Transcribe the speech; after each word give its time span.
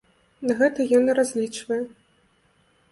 На 0.51 0.55
гэта 0.61 0.87
ён 0.99 1.03
і 1.13 1.15
разлічвае. 1.21 1.81